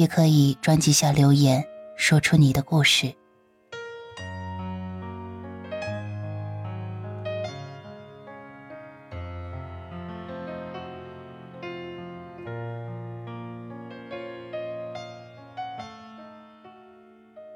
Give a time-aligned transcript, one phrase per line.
[0.00, 1.62] 也可以专辑下留言，
[1.94, 3.14] 说出你的故事。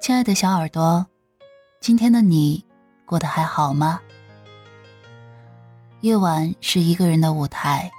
[0.00, 1.06] 亲爱的小耳朵，
[1.78, 2.64] 今天的你
[3.04, 4.00] 过得还好吗？
[6.00, 7.90] 夜晚是一个人的舞台，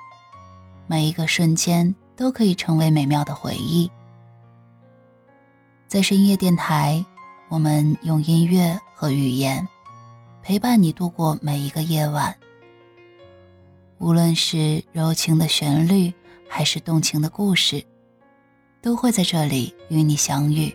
[0.87, 3.87] 每一个瞬间都可以成为美妙的回忆。
[5.91, 7.05] 在深夜电台，
[7.49, 9.67] 我们用音乐和语言
[10.41, 12.33] 陪伴你度过每一个夜晚。
[13.97, 16.13] 无论是柔情的旋律，
[16.47, 17.83] 还是动情的故事，
[18.81, 20.73] 都会在这里与你相遇。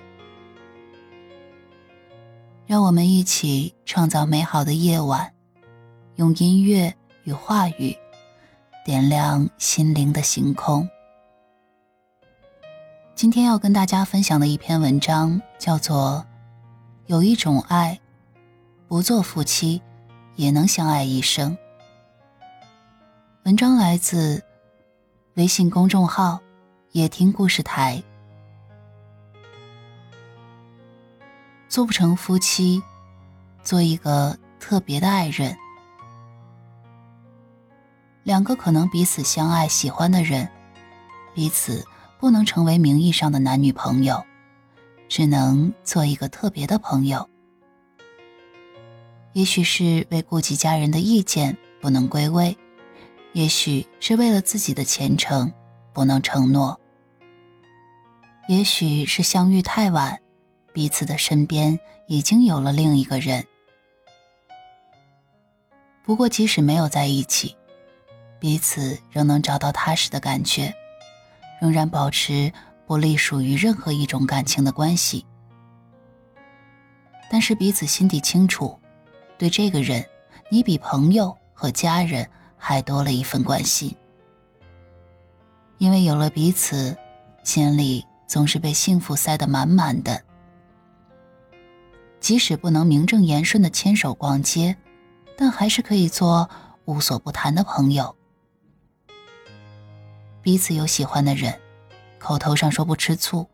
[2.67, 5.33] 让我们一起创造美好的夜晚，
[6.17, 7.97] 用音乐与话语
[8.85, 10.87] 点亮心灵的星空。
[13.17, 16.27] 今天要跟大家分享的一篇文章叫做
[17.07, 17.99] 《有一种爱，
[18.89, 19.81] 不做夫妻
[20.35, 21.53] 也能相爱一生》。
[23.45, 24.45] 文章来自
[25.33, 26.39] 微信公众号
[26.93, 28.05] “也听故事台”。
[31.71, 32.83] 做不成夫妻，
[33.63, 35.57] 做一个特别的爱人。
[38.25, 40.47] 两个可能彼此相爱、喜欢的人，
[41.33, 41.83] 彼此。
[42.19, 44.25] 不能成为名义上的男女朋友，
[45.09, 47.29] 只能做一个特别的朋友。
[49.33, 52.57] 也许是为顾及家人的意见不能归位，
[53.33, 55.53] 也许是为了自己的前程
[55.93, 56.81] 不能承诺，
[58.49, 60.19] 也许是相遇太晚，
[60.73, 63.47] 彼此的身边已经有了另一个人。
[66.03, 67.55] 不过，即使没有在一起，
[68.41, 70.75] 彼此仍能找到踏实的感觉。
[71.61, 72.53] 仍然保持
[72.87, 75.25] 不隶属于任何一种感情的关系，
[77.31, 78.79] 但是彼此心底清楚，
[79.37, 80.05] 对这个人，
[80.51, 83.95] 你比朋友和家人还多了一份关心。
[85.79, 86.97] 因为有了彼此，
[87.45, 90.23] 心里总是被幸福塞得满满的。
[92.19, 94.75] 即使不能名正言顺的牵手逛街，
[95.37, 96.49] 但还是可以做
[96.87, 98.16] 无所不谈的朋友。
[100.47, 101.61] 彼此有喜欢的人，
[102.21, 103.51] 口头上说不吃醋，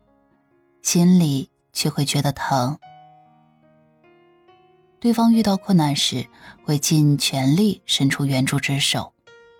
[0.83, 2.77] 心里却会觉得疼。
[4.99, 6.27] 对方遇到困难时，
[6.63, 9.11] 会尽全力伸出援助之手，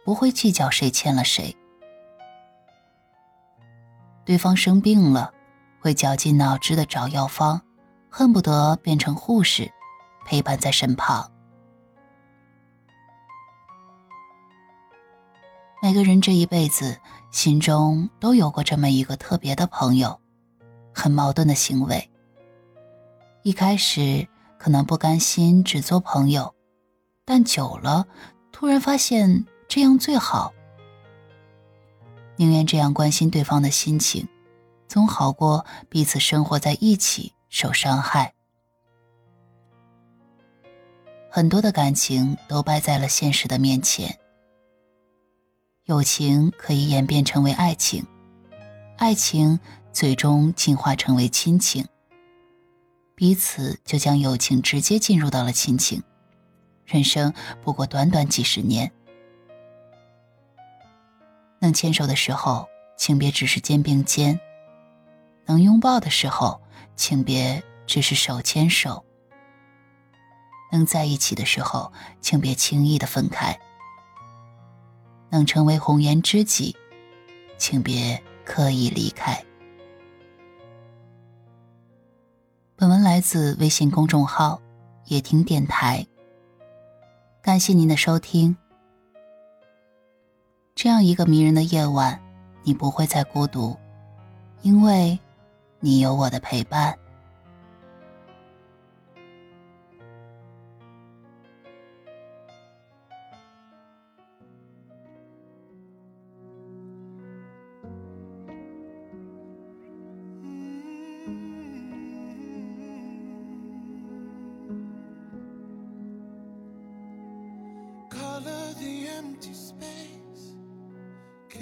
[0.06, 1.58] 不会计较谁欠了谁。
[4.24, 5.34] 对方生病了，
[5.82, 7.60] 会绞尽脑汁的找药方，
[8.12, 9.72] 恨不得变成护士，
[10.24, 11.33] 陪伴在身旁。
[15.84, 16.98] 每个人这一辈子
[17.30, 20.18] 心中都有过这么一个特别的朋友，
[20.94, 22.10] 很矛盾的行为。
[23.42, 24.26] 一开始
[24.58, 26.56] 可能不甘心只做朋友，
[27.26, 28.08] 但久了
[28.54, 30.54] 突然发现这样最好。
[32.38, 34.26] 宁愿这样关心对方的心情，
[34.88, 38.34] 总好过彼此生活在一起受伤害。
[41.30, 44.18] 很多的感情都败在了现实的面前。
[45.86, 48.08] 友情可以演变成为爱情，
[48.98, 49.60] 爱情
[49.92, 51.86] 最终进化成为亲情。
[53.16, 56.02] 彼此就将友情直接进入到了亲情。
[56.86, 58.94] 人生不过短短几十年，
[61.60, 62.66] 能牵手的时候，
[62.98, 64.40] 请别只是肩并肩；
[65.46, 66.62] 能拥抱的时候，
[66.96, 69.04] 请别只是手牵手；
[70.72, 71.92] 能在一起的时候，
[72.22, 73.60] 请别轻易的分开。
[75.34, 76.76] 能成为红颜知己，
[77.58, 79.44] 请别刻意离开。
[82.76, 84.62] 本文来自微信公众号
[85.10, 86.06] “夜听电台”，
[87.42, 88.56] 感谢您的收听。
[90.76, 92.22] 这样一个迷人的夜晚，
[92.62, 93.76] 你不会再孤独，
[94.62, 95.18] 因为
[95.80, 96.96] 你有我的陪伴。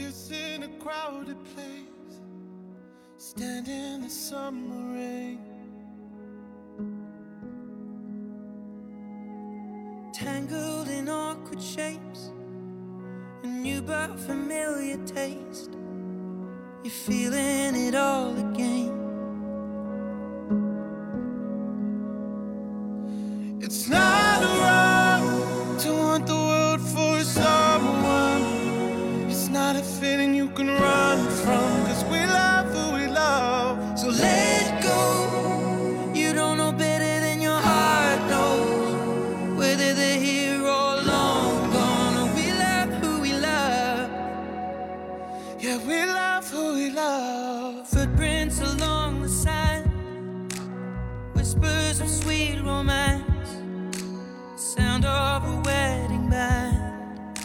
[0.01, 2.19] Kiss in a crowded place,
[3.18, 5.39] stand in the summer rain.
[10.13, 12.31] Tangled in awkward shapes,
[13.44, 15.77] a new but familiar taste.
[16.83, 18.97] You're feeling it all again.
[23.62, 24.10] It's not
[52.11, 53.49] sweet romance.
[54.55, 57.37] Sound of a wedding band.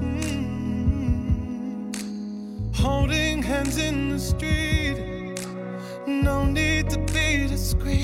[0.00, 1.96] Mm.
[2.76, 5.38] Holding hands in the street.
[6.06, 7.95] No need to be discreet.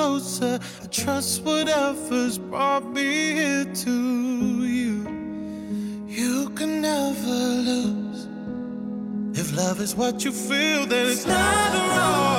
[0.00, 0.58] Closer.
[0.82, 4.94] I trust whatever's brought me here to you.
[6.08, 7.99] You can never lose.
[9.60, 12.29] Love is what you feel, then it's not wrong.